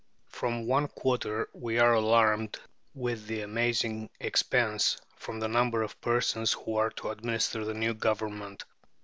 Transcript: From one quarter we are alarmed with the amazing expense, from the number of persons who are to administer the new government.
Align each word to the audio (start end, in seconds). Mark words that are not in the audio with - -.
From 0.29 0.65
one 0.65 0.87
quarter 0.87 1.47
we 1.53 1.77
are 1.77 1.93
alarmed 1.93 2.57
with 2.95 3.27
the 3.27 3.41
amazing 3.41 4.09
expense, 4.19 4.97
from 5.15 5.39
the 5.39 5.47
number 5.47 5.83
of 5.83 6.01
persons 6.01 6.53
who 6.53 6.75
are 6.77 6.89
to 6.89 7.09
administer 7.11 7.63
the 7.63 7.75
new 7.75 7.93
government. 7.93 8.65